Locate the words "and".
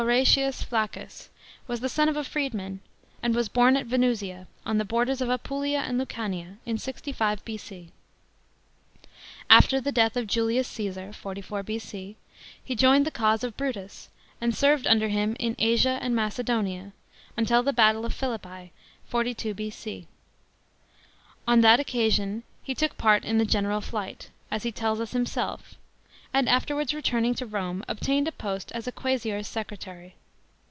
3.21-3.35, 5.81-6.01, 14.41-14.55, 16.01-16.15, 26.33-26.47